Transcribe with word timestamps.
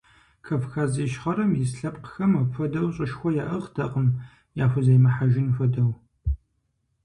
Кавказ 0.45 0.91
Ищхъэрэм 1.05 1.51
ис 1.63 1.71
лъэпкъхэм 1.79 2.31
апхуэдэу 2.41 2.87
щӀышхуэ 2.95 3.29
яӀыгътэкъым, 3.43 4.07
яхуземыхьэжын 4.63 5.47
хуэдэу. 5.55 5.91